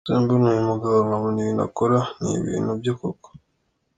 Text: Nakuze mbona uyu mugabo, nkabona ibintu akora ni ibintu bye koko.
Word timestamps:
Nakuze 0.07 0.21
mbona 0.23 0.45
uyu 0.51 0.69
mugabo, 0.71 0.95
nkabona 1.07 1.37
ibintu 1.41 1.61
akora 1.67 1.99
ni 2.19 2.31
ibintu 2.39 2.71
bye 2.79 2.93
koko. 2.99 3.29